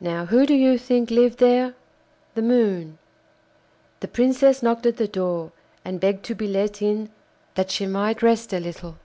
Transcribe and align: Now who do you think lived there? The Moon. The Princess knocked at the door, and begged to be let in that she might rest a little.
Now 0.00 0.24
who 0.24 0.46
do 0.46 0.54
you 0.54 0.78
think 0.78 1.10
lived 1.10 1.38
there? 1.38 1.74
The 2.34 2.40
Moon. 2.40 2.96
The 4.00 4.08
Princess 4.08 4.62
knocked 4.62 4.86
at 4.86 4.96
the 4.96 5.06
door, 5.06 5.52
and 5.84 6.00
begged 6.00 6.24
to 6.24 6.34
be 6.34 6.48
let 6.48 6.80
in 6.80 7.10
that 7.54 7.70
she 7.70 7.84
might 7.84 8.22
rest 8.22 8.54
a 8.54 8.58
little. 8.60 8.96